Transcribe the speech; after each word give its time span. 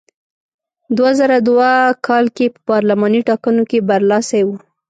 دوه 0.97 1.11
زره 1.19 1.37
دوه 1.47 1.69
کال 2.07 2.25
کې 2.35 2.45
په 2.53 2.59
پارلماني 2.69 3.21
ټاکنو 3.29 3.63
کې 3.69 3.85
برلاسی 3.89 4.41
و. 4.45 4.49